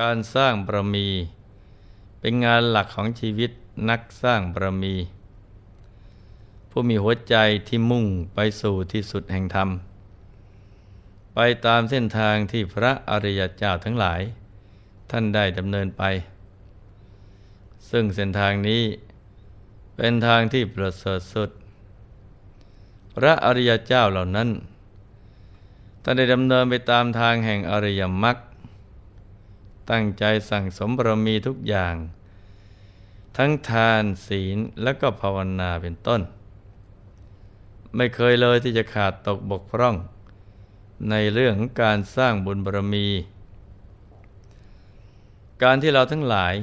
[0.00, 1.08] การสร้างบารมี
[2.20, 3.50] เป็นงานหลักของชีวิต
[3.90, 4.94] นักสร้างบารมี
[6.70, 7.36] ผู้มีหัวใจ
[7.68, 9.68] ที่มุ่งไปสู่ที่สุดแห่งธรรม
[11.34, 14.20] ไปตามเส้นทางที่พระอริยเจ้าทั้งหลาย
[15.10, 16.02] ท่านได้ดำเนินไป
[17.90, 18.82] ซึ่งเส้นทางนี้
[19.96, 21.50] เป็นทางที่ประเสริฐสุด
[23.16, 24.48] พระอริยเจ้าเหล่านั้น
[26.02, 28.38] ท่านได้ดำเนินไปตามทางแห่งอริยมรรค
[29.90, 31.94] ตั้งใจสั่งสมบารมีทุกอย่าง
[33.36, 36.20] ทั้งทานศีลและก็ภาวนาเป็นต้น
[37.96, 39.96] ไม่เคยเลยที่จะขาดตกบกพร่อง
[41.10, 43.06] ในเรื่องของการสร้างบุญบารมี
[45.62, 46.54] การที่เราทั้งหลาย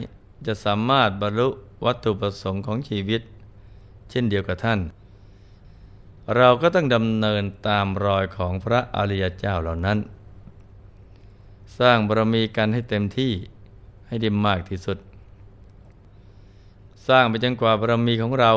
[0.48, 1.48] จะสามารถบรรลุ
[1.86, 3.22] วัตถุประสงค์ของชีวิต
[4.10, 4.80] เช่นเดียวกับท่าน
[6.38, 9.98] เราก็ต้องดำเนินตามรอยของพระอริยเจ้าเหล่านั้น
[11.80, 13.34] สร้างบารมีกันให้เต็มที่
[14.08, 14.98] ให้ได้มากที่สุด
[17.08, 18.52] สร้างไปจนกว่าบารมีของเรา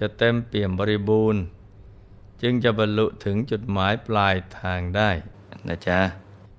[0.00, 1.42] จะเต็มเปี่ยมบริบูรณ์
[2.42, 5.10] จึงจะบรรลุถึงจุดหมายปลายทางได้
[5.68, 6.00] นะจ๊ะ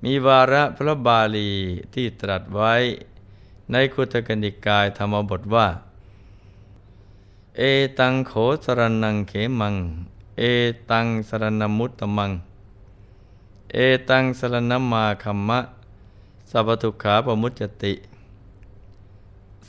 [0.04, 1.50] มีวาระพระบาลี
[1.94, 2.74] ที่ตรัสไว้
[3.72, 5.68] ในคุตกนิกายธรรมบทว่า
[7.58, 7.62] เอ
[8.00, 8.34] ตังโข
[8.66, 9.76] สรนังเขมัง
[10.38, 10.44] เอ
[10.92, 12.32] ตังสรณมุตตมัง
[13.74, 13.78] เอ
[14.10, 15.60] ตังสรณมาคัมมะ
[16.50, 17.94] สัพทุขาปมุจจติ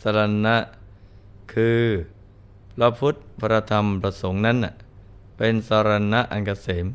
[0.00, 0.56] สรณะ
[1.52, 1.82] คือ
[2.76, 4.58] พระพุทธพระธรรมประสงค์นั้น
[5.36, 6.86] เป็นสรณะอันกเกษม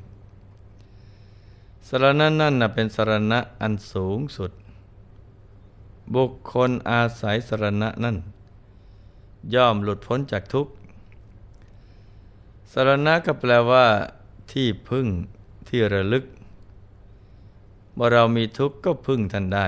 [1.88, 4.52] สรณะนั่นเป็นสรณะอันสูงสุด
[6.16, 8.18] บุคคลอาศัยสรณะนั้น
[9.54, 10.72] ย่อมหลุดพ้นจากทุกข์
[12.72, 13.86] สรณะก็แปลว่า
[14.52, 15.08] ที่พึ่ง
[15.68, 16.26] ที่ระลึก
[17.94, 19.68] เมื่อเรามีทุกข์ก็พึ่งท่านได้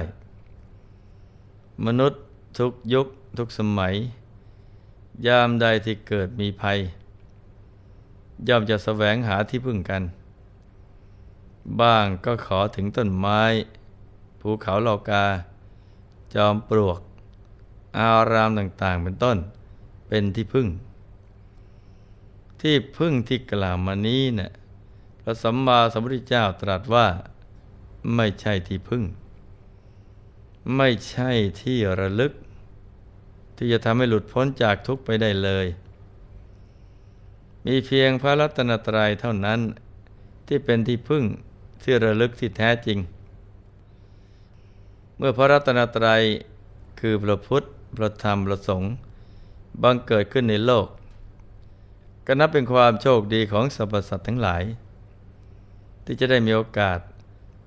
[1.85, 2.21] มนุษย์
[2.57, 3.07] ทุกยุค
[3.37, 3.93] ทุกสมัย
[5.27, 6.79] ยามใดที่เกิดมีภัย
[8.47, 10.03] ย่อมจะแสวงหาที่พึ่งกัน
[11.81, 13.41] บ้างก็ขอถึงต้นไม้
[14.41, 15.25] ภูเขาเหล่ากา
[16.35, 16.99] จอมปลวก
[17.97, 19.37] อารามต่างๆ เป็นต้น
[20.07, 20.67] เป็นที่พึ่ง
[22.61, 24.51] ที่พึ่งที่กล่าวมานี้เนะ่ย
[25.21, 27.05] พระสัมมาสัมพุทธเจ้าตรัสว่า
[28.15, 29.03] ไม่ใช่ที่พึ่ง
[30.75, 31.31] ไม่ใช่
[31.61, 32.33] ที่ระลึก
[33.57, 35.65] ที่จะทำให้หลุดพ้นจากทุกข์ไปได้เลย
[37.65, 39.59] มีเพียงพระรัตนตรัยเท่านั้น
[40.47, 41.23] ที่เป็นที่พึ่ง
[41.83, 42.99] ที่ระลึกที่แท้จริง
[45.17, 46.21] เมื่อพระรัตนตรัย
[46.99, 47.63] คือพระพุทธ
[47.97, 48.93] พระธรรม พระสงฆ์
[49.81, 50.87] บังเกิดขึ้นในโลก
[52.25, 54.63] ก็นับเป็นความโชคดีของสรรพสัตว์ทั้งหลาย
[56.05, 56.99] ที่จะได้มีโอกาส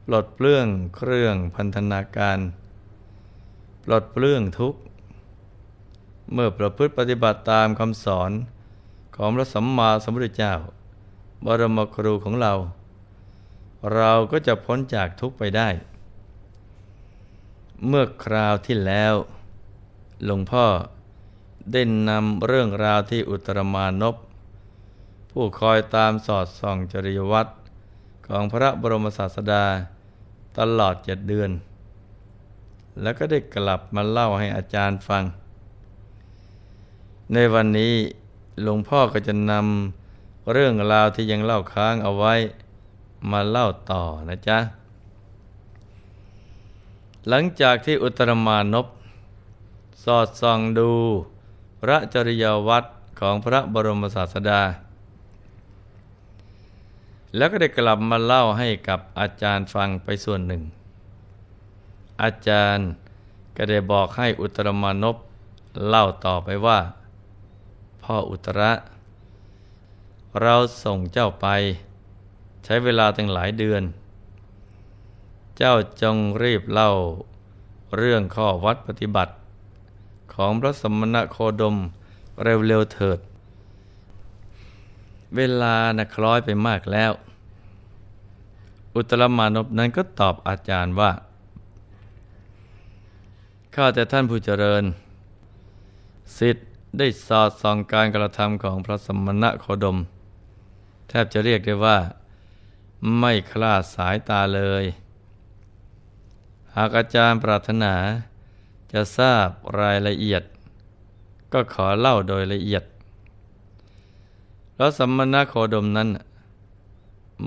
[0.07, 2.39] ปลดเปลื้องเครื่องพันธนาการ
[3.85, 4.81] ปลดเปลื้องทุกข์
[6.33, 8.31] เมื่อประพฤติปฏิบัติตามคำสอน
[9.17, 10.55] ของพระสัมมาสัมพุทธเจ้า
[11.45, 12.53] บรมครูของเรา
[13.95, 15.69] เราก็จะพ้นจากทุกข์ไปได้
[17.87, 19.15] เมื่อคราวที่แล้ว
[20.25, 20.67] หลวงพ่อ
[21.73, 24.17] ได้นำเรื่องราวที่อุตรมานพ
[25.31, 27.53] ผู้คอยตามสอดส่องจริยวัตร
[28.27, 29.65] ของพระบรมศาสดา
[30.59, 31.51] ตลอดเจ็ดเดือน
[33.03, 35.25] แล้วก็ได้กลับมาเล่าให้อาจารย์ฟัง
[37.33, 37.95] ในวันนี้
[38.63, 42.35] หลวงพ่อก็จะนำเรื่องราวที่ยังเล่าค้างเอาไว้
[43.31, 44.59] มาเล่าต่อนะจ๊ะ
[47.29, 48.87] หลังจากที่อุตรมานพ
[50.05, 50.91] สอดส่องดู
[51.81, 52.89] พระจริยวัตร
[53.21, 54.61] ของพระบรมศาสดา
[57.37, 60.63] แล้วก็ได้กลับมาเล่าให้กับอาจารย์ฟังไปส่วนหนึ่ง
[62.23, 62.89] อาจารย์
[63.57, 65.17] ก็ได้บอกให้อุตรมานพ
[65.89, 66.79] เล่าต่อไปว่า
[68.03, 68.73] พ่ออุตระ
[70.43, 71.47] เราส่งเจ้าไป
[72.65, 73.83] ใช้เวลาตั้งหลายเดือน
[75.57, 76.91] เจ้าจงรีบเล่า
[77.97, 79.33] เรื่องข้อวัดปฏิบัติ
[80.35, 81.77] ของพระสมณโคดม
[82.43, 83.19] เร็วๆเถิด
[85.35, 87.13] เวลานะคล้อยไปมากแล้ว
[88.95, 91.13] อุตรมานพนั้นก็ตอบอาจารย์ว่า
[93.75, 94.85] ข้าแต่ท่านผู้เจริญ
[96.39, 96.67] สิทธิ์
[96.99, 99.99] ได้สอดส่องการกระทำของพระสมณะโคดม
[101.09, 101.99] แทบจะเรียกได้ว่า
[103.19, 104.85] ไม่คลาดสายตาเลย
[106.77, 107.95] หากอาจารย์ปรารถนา
[108.93, 109.49] จะทราบ
[109.81, 110.43] รายละเอียด
[111.53, 112.85] ก็ขอเล่าโดยละเอียด
[114.77, 116.09] แล้วสัมมนาโคดมนั้น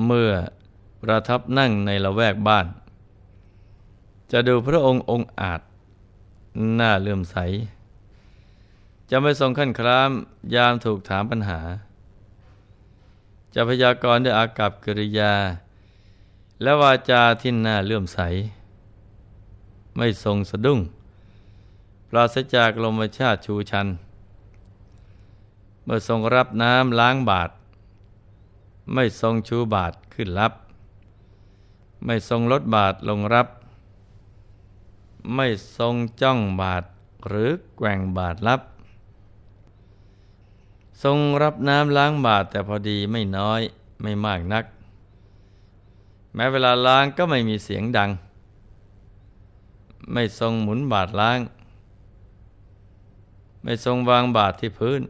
[0.06, 0.32] เมื่อ
[1.02, 2.68] ประทับนั่งในละแวกบ้าน
[4.32, 5.62] จะดูพระองค์องค์อาจ
[6.76, 7.38] หน้าเลื่อมใส
[9.10, 10.10] จะไม่ทรงขั้นคราม
[10.56, 11.60] ยามถูกถามปัญหา
[13.54, 15.34] จะพยากรณ์ด้วยอากับกิริยา
[16.62, 18.20] และวาจาที่น่าเลื่อมใส
[19.98, 20.80] ไม่ทรงสะดุ้ง
[22.10, 23.88] ปราศจากลมชาติชูชัน
[25.92, 27.50] มื่อทรงรับน้ำล้างบาท
[28.94, 30.54] ไม่ทรงชูบาทขึ้นรับ
[32.06, 33.48] ไม่ทรงลดบาทลงรับ
[35.36, 35.48] ไม่
[35.78, 36.84] ทรงจ้องบาท
[37.28, 38.62] หรือแกว่งบาทรับ
[41.04, 43.62] ทรงรับน้ำล้างบาทแต่พอดีไม่น้อย
[44.02, 44.66] ไม่มากนัก
[46.34, 48.10] แม้เวลาล้างก็ไม่มีเสียงดัง
[50.14, 51.40] ไม่ทรงหมุนบาทล้าง
[53.64, 55.02] ไม่ทรงวางบาทที่พื้น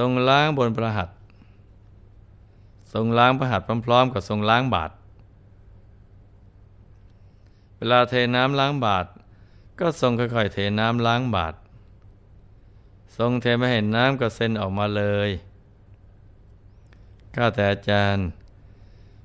[0.00, 1.08] ทรงล้างบนประหัต
[2.92, 4.90] ทรงล้างประหัตพร้อมๆ กับทรงล้างบาท
[7.76, 9.06] เวลาเทน้ำล้างบาท
[9.80, 11.54] ก็ทรงค่อยๆเทน้ำล้างบาท
[13.16, 15.30] ทรงเทไม่เห็นน้ำก็เซ็นออกมาเลย
[17.34, 18.26] ข้าแต่อาจารย์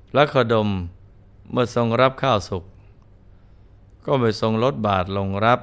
[0.10, 0.70] พระขดม
[1.52, 2.64] เมื่อทรงรับข้าวสุก
[4.06, 5.60] ก็ไม่ทรงลดบาทลงรับ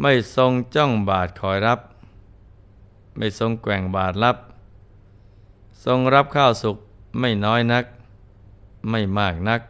[0.00, 1.80] ไม่ทรงจ้องบาทคอยรับ
[3.18, 4.36] ไม่ทรงแกว่งบาทรับ
[5.84, 6.76] ทรงรับข้าวสุก
[7.20, 7.84] ไม่น้อยนัก
[8.90, 9.60] ไม่มากนัก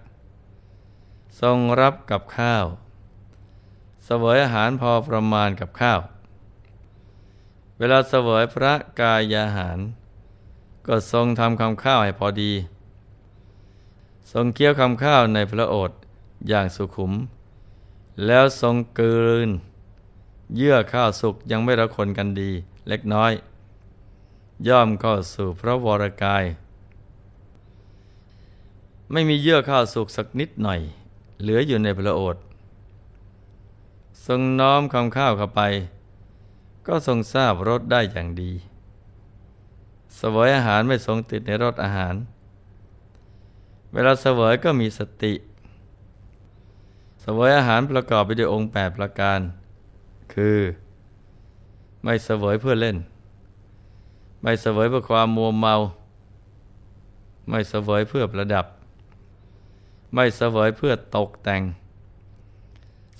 [1.40, 2.66] ทรงรับกับข้าว
[4.04, 6.00] เสวยอาหารพอประมาณกับข้าว
[7.78, 9.78] เวลาเสวยพระกายอาหาร
[10.86, 12.52] ก็ทรงทำคำข้าวให้พอดี
[14.32, 15.98] ทรงเคี้ยวคำข้าวในพระโอษฐ์
[16.48, 17.12] อย่างสุขุม
[18.26, 19.48] แล้วทรงกลืน
[20.56, 22.52] เยื่อข้าวสุกยังไม่ระคนกันดี
[22.88, 23.32] เล็กน้อย
[24.69, 26.44] ย่อมเข้าสู่พระวรกาย
[29.12, 30.81] ไม่มีเยื่อข้าวสุกสักนิดหน่อย
[31.40, 32.43] เหลืออยู่ในพระโอษฐ์
[34.26, 35.61] ทรงน้อมคำข้าวเข้าไป
[36.87, 38.52] ก็ทรงทราบรสได้อย่างดี
[40.20, 42.14] สวยอาหารไม่ทรงติดในรสอาหาร
[43.93, 45.35] เวลาเสวยก็มีสติ
[47.25, 49.40] สวยอาหารประกอบไปด้วยองค์แปดประการ
[50.35, 50.58] คือ
[52.02, 52.96] ไม่เสวยเพื่อเล่น
[54.42, 55.74] ไม่เสวยเพื่อความมัวเมา
[57.48, 58.66] ไม่เสวยเพื่อประดับ
[60.14, 61.62] ไม่เสวยเพื่อตกแต่ง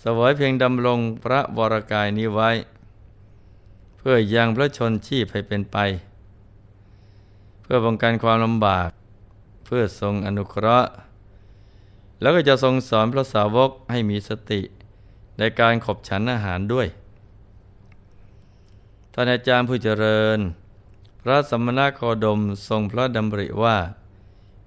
[0.01, 2.51] เสวยเพียงดำรงพระวรกายนี้ไว้
[3.99, 5.77] เพื่อยังพระชนชีพให้เป็นไป
[7.63, 8.91] เพื่อป้องกันความลำบาก
[9.65, 10.91] เพื่อทรงอนุเคราะห์
[12.21, 14.61] แล้วก็จะทรงสอนพระสาวกให้มีสติ
[15.39, 16.87] ในการขบฉันอาหารด้วย
[19.21, 20.39] ท่านอาจารย์ผู้เจริญ
[21.23, 23.77] พระสมณโคดมทรงพระดำริว่า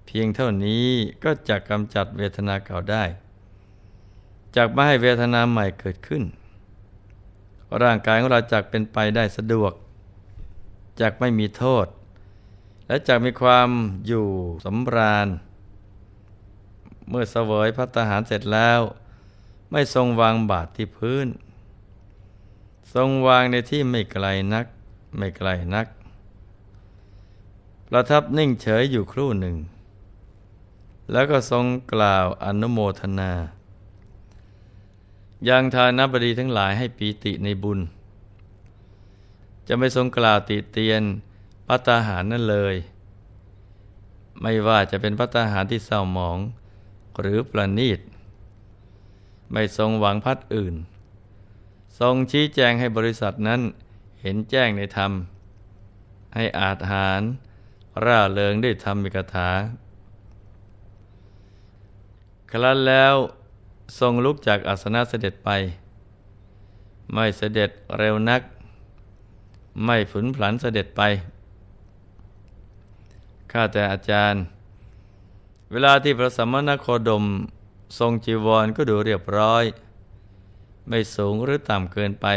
[0.06, 0.88] เพียงเท่านี้
[1.24, 3.04] ก็จะกำจัดเวทนาเก่าได้
[4.56, 6.24] จากไม่ให้เวทนาใหม่เกิดขึ้น
[7.82, 9.74] ร่างกายของเราจากเป็นไปได้สะดวก
[11.02, 11.86] จากไม่มีโทษ
[12.88, 13.70] และจากมีความ
[14.08, 14.28] อยู่
[14.66, 15.28] สำราญ
[17.10, 18.82] เมื่อเสวยพัฒหารเสร็จแล้ว
[19.72, 21.28] ไม่ทรงวางบาทที่พื้น
[22.94, 24.66] ทรงวางในที่ไม่ไกลนัก
[25.18, 25.88] ไม่ไกลนัก
[27.88, 29.56] ประทับนิ่งเฉยอยู่ครู่หนึ่ง
[31.12, 33.32] แล้วก็ทรงกล่าวอนุโมทนา
[35.50, 37.80] ยังทานบดีทั้งหลายให้ปีติในบุญ
[39.68, 41.04] จะไม่ทรงกล่าวติเตียน
[41.68, 42.76] พัตาหารนั่นเลย
[44.42, 46.38] ไม่ว่าจะเป็นพัตาหารที่เศร้าหมอง
[47.20, 48.00] หรือประณีต
[49.52, 50.76] ไม่ทรงหวังพัดอื่น
[52.00, 53.62] ทรงชี้แจงให้บริษัทนั้น
[54.22, 55.12] เห็นแจ้งในธรรม
[56.36, 57.22] ให้อาจหาร
[58.06, 59.50] ร่าเริงด้วยธรรมิกถา
[62.52, 63.16] ครั้นแล้ว
[64.00, 65.50] ทรงลุกจากอาสนะเสด็จไป
[67.14, 68.42] ไม่เสด็จเร็วนัก
[69.86, 71.02] ไม่ฝืนผลันเสด็จไป
[73.52, 74.42] ข้าแต่อาจารย์
[75.72, 77.26] เวลาที่พระสัมมาโคดม
[78.00, 79.64] ทรงจีวรก็ดูเรียบร้อย
[80.88, 82.28] ไม่สูงหรือต่ำเกินไป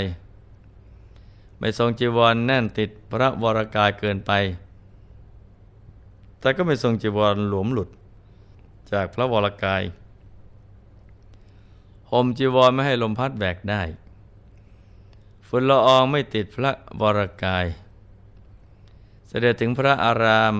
[1.59, 4.33] ไม่ทรงจีวรแน่นติดพระวรากายเกินไป
[6.41, 7.89] แต่ก็ไม่ทรงจีวรหลวมหลุด
[8.93, 9.83] จากพระวรากาย
[12.11, 13.83] ห่มจีวรไม่ให้ลมพัดแบกได้
[15.47, 16.71] ฝุ่นละอองไม่ติดพระ
[17.01, 17.67] วรกาย
[19.29, 20.55] เสด็จถึงพระอาราม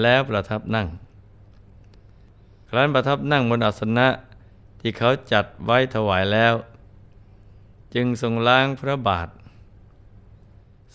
[0.00, 0.88] แล้วประทับนั่ง
[2.68, 4.08] ครั้นประทับนั่งบนอาสนะ
[4.80, 6.54] ที่เขาจัดไว้ถวายแล้ว
[7.96, 9.28] จึงทรงล้างพระบาท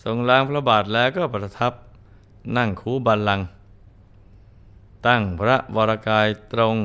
[0.04, 1.72] ทรงล้างพระบาทแล้วก็ประทับ
[2.56, 3.40] นั่งคูบัลลัง
[5.06, 6.76] ตั้งพระวรกายตรง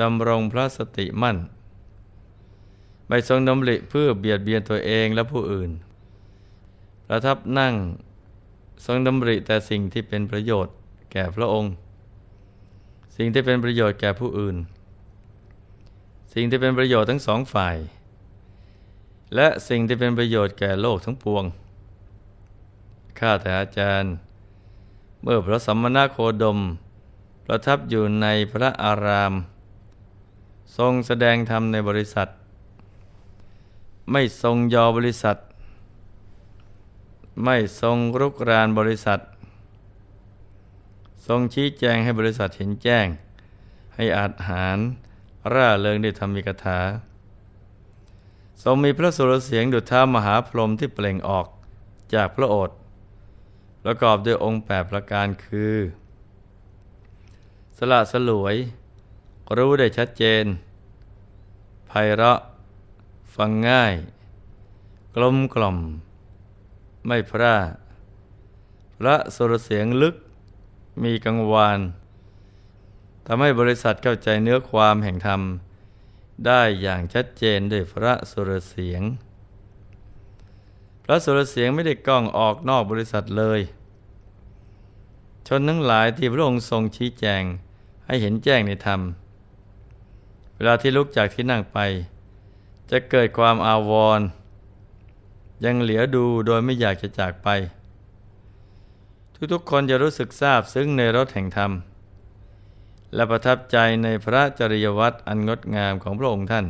[0.00, 1.36] ดำรงพระสติมั่น
[3.08, 5.70] ไม่ทรงดำริเพื่อเบียดเบียนตัวเองและผู้อื่น
[7.06, 7.74] ประทับนั่ง
[8.86, 10.74] ทรงดำริแต่สิ่งที่เป็นประโยชน์
[11.12, 11.72] แก่พระองค์
[13.16, 14.56] สิ่งที่เป็นประโยชน์แก่ผู้อื่น
[16.34, 17.76] สิ่งที่เป็นประโยชน์ทั้งสองฝ่าย
[19.34, 21.44] และสิ่งที่เป็นประโยชน์แก่โลกทั้งปวง
[23.18, 24.12] ข้าแต่อาจารย์
[25.22, 26.58] เมื่อพระสัมมาโคดม
[27.46, 29.32] ประทับอยู่ในพระอาราม
[30.76, 32.28] ทรงแสดงธรรมในบริษัท
[34.12, 35.36] ไม่ทรงยอบริษัท
[37.44, 39.20] ไม่ทรงรุกรานบริษัท
[41.26, 43.06] ทรงชี้แจงให้บริษัทเห็นแจ้ง
[43.94, 44.76] ให้อาหาร
[45.52, 46.80] ร่าเริงได้ทำมีกถา
[48.62, 51.46] ทรงมีพระสุรเสียงดุจท้ามหาพรหมที่เปล่งออก
[52.14, 52.76] จากพระโอษฐ์
[53.84, 55.74] ประกอบด้วยองค์แปดประการคือ
[57.76, 58.56] สละสลวย
[59.56, 60.44] รู้ได้ชัดเจน
[61.86, 62.38] ไพเราะ
[63.36, 63.94] ฟังง่าย
[65.14, 65.78] กลมกล่อม
[67.06, 67.56] ไม่พร่า
[68.96, 70.16] พระสุรเสียงลึก
[71.02, 71.78] มีกังวาน
[73.26, 75.40] ทำให้บริษัทเข้าใจเนื้อความแห่งธรรม
[76.46, 79.02] ได้อย่างชัดเจนด้วยพระสุรเสียง
[81.04, 83.60] พระสุรเสียงไม่ได้ก้องออกนอกบริษัทเลย
[85.46, 87.42] ชนทั้งหลายที่พระองค์ทรงชี้แจง
[88.06, 89.00] ให้เห็นแจ้งในธรรม
[90.54, 91.78] เวลาที่ลุกจากที่นั่งไป
[92.90, 94.26] จะเกิดความอาวรณ์
[95.64, 97.48] ยังเหลียวดูโดยไม่อยากจะจากไป
[99.52, 101.70] ทุกๆคนจะรู้สึกซาบซึ้งในรถแห่งธรรม
[103.14, 106.66] และประทับใจในพระจริยวัตรอันงดงามของพระองค์ท่าน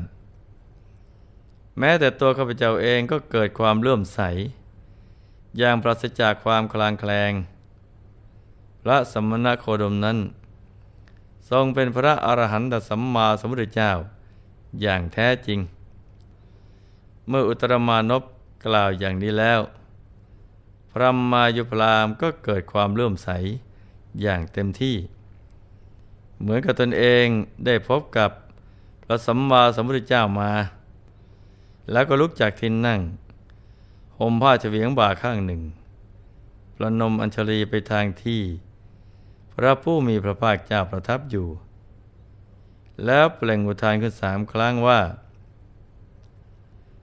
[1.79, 4.21] แม้แต่ตัวข้าพเจ้าเองก็เกิดความเลื่อมใส
[5.59, 7.33] อย่างปราศจากความคลางแคลง
[8.83, 10.19] พระสมณโคดมนั้น
[11.51, 13.93] ทรงเป็นพระอรหันตสัมมาสัมพุทธเจ้า
[14.81, 15.61] อย่างแท้จริง
[17.29, 18.23] เมื่ออุตรมานพ
[18.67, 19.61] กล่าวอย่างนี้แล้ว
[20.93, 23.29] พระมายุพรามก็เกิดความเลื่อมใส
[24.23, 24.97] อย่างเต็มที่
[26.41, 27.27] เหมือนกับตนเอง
[27.67, 28.31] ได้พบกับ
[29.05, 30.53] พระสัมมาสัมพุทธเจ้ามา
[31.93, 33.01] แล้วก็ลุกจากทินนั่ง
[34.19, 35.63] ห่มผ้าเฉวียงบ่าข้างหนึ่ง
[36.77, 38.43] ประนมอัญชลีไปทางที่
[39.55, 41.49] พระผู้มีพระภาคเจ้าประทับอยู่
[43.07, 45.01] แล้วเปล่งอุทานขึ้นสามครั้งว่า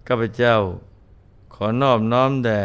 [0.08, 0.56] ข้าพเจ้า
[1.54, 2.64] ขอนอบน้อมแด่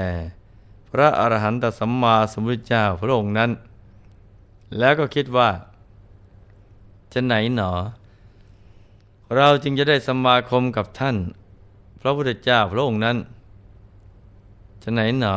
[0.91, 3.51] พระอรหันตสัมมาสัมพุทธเจ้าพระองค์นั้น
[4.79, 5.51] แล้วก็คิดว่า
[7.13, 7.73] จะไหนหนอ
[9.37, 11.17] เราจึงจะได้สมาคมกับท่าน
[12.01, 13.17] พระพุทธเจ้าพระองค์นั้น
[14.83, 15.37] จะไหนหนอ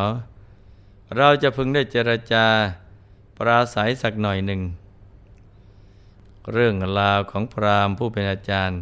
[1.18, 2.46] เราจะพึงได้เจรจา
[3.38, 4.62] ปราศัยสักหน่อยหนึ่ง
[6.52, 8.80] เรื่องราวของพราหมณ์ผู้เป็นอาจารย์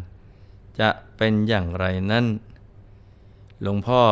[0.80, 2.26] จะเป็นอย่างไรนั้น
[3.62, 4.02] หลวงพ่อ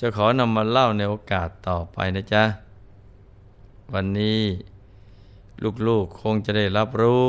[0.00, 2.44] จะขอนำมาเล่าในโอกาสต่อไปนะจ๊ะ
[3.94, 4.40] วันนี้
[5.86, 7.28] ลูกๆคงจะได้รับรู้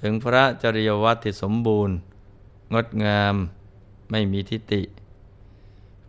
[0.00, 1.94] ถึงพระจริยวัตรที่สมบูรณ์
[2.74, 3.34] งดงาม
[4.10, 4.82] ไม่มีทิฏฐิ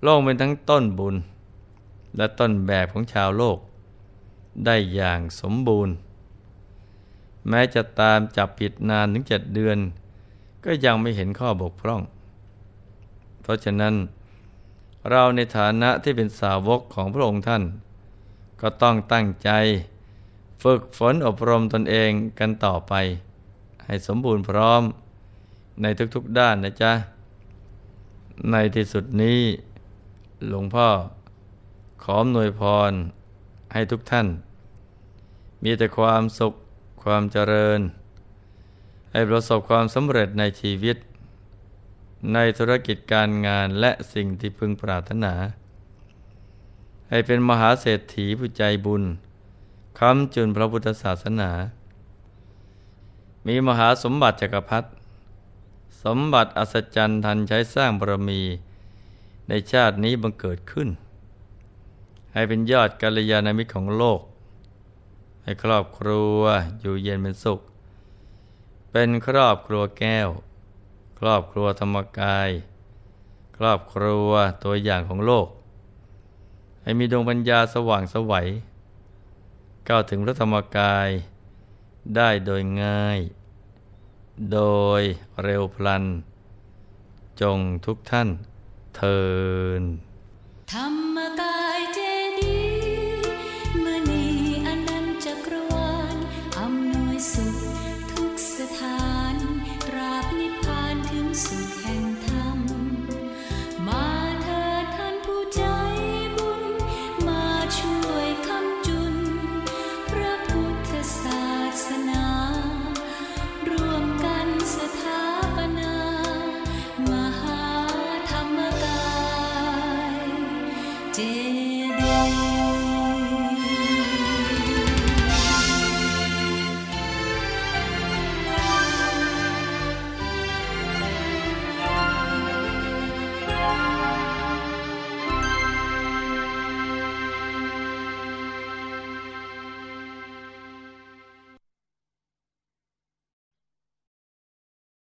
[0.04, 1.16] โลกเป็นทั้งต้นบุญ
[2.18, 3.58] และต้นแบบของชาวโลก
[4.66, 5.94] ได้อย่างสมบูรณ์
[7.50, 9.78] แม้จะตามจับผิดนานถึงเจ็ดเดือน
[10.66, 12.02] ก็ยังไม่เห็นข้อบกพร่อง
[13.42, 13.96] เพราะฉะนั้น
[15.10, 17.64] เราในฐานะที่เป็นสาวกของพระองค์ท่าน
[18.62, 19.50] ก็ต้องตั้งใจ
[20.64, 22.94] ฝึกฝนอบรมตนเองกันต่อไป
[23.92, 24.84] ให้สมบูรณ์พร้อม
[25.82, 26.94] ในทุกๆด้านนะจ๊ะ
[28.52, 29.42] ในที่สุดนี้
[30.48, 30.90] หลวงพ่อ
[32.04, 32.92] ขออนวยพร
[33.74, 34.28] ให้ทุกท่าน
[35.64, 36.54] มีแต่ความสุข
[37.04, 37.80] ความเจริญ
[39.12, 40.98] ให้ประสบความสำเร็จในชีวิต
[42.34, 45.34] ในธุรกิจการงานและสิ่งที่พึงปรารถนา
[47.10, 49.04] ให้เป็นมหาเศรษฐีผู้ใจบุญ
[50.00, 51.52] คำจุนพระพุทธศาสนา
[53.48, 54.90] มีมหาสมบัติจักรพรรดิ
[56.04, 58.42] สมบัติอัศจรรย์ทันใช้สร้างบารมี
[59.48, 60.90] ในชาตินี้บังเกิดขึ้น
[62.34, 64.22] ให้เป็นยอดกัลยาณมิตรของโลก
[65.44, 66.40] ให้ครอบครัว
[66.82, 67.60] อยู่เย็นเป็นสุข
[68.92, 70.30] เป็นครอบครัวแก้ว
[71.20, 72.50] ครอบครัวธรรมกาย
[73.58, 74.30] ครอบครัว
[74.64, 75.48] ตัวอย่างของโลก
[76.84, 78.48] ให้มีดวงปัญญาสว่างสวัย
[79.88, 81.10] ก้าวถึงพระธรรมกาย
[82.16, 83.20] ได้โดยง่าย
[84.52, 84.60] โด
[85.00, 85.02] ย
[85.44, 86.04] เร็วพลัน
[87.42, 88.30] จงทุกท่าน
[88.96, 89.22] เทิ
[89.82, 89.84] น
[90.72, 91.11] ธรรม